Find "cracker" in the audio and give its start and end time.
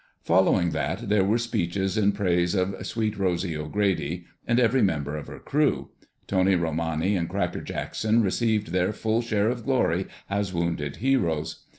7.29-7.61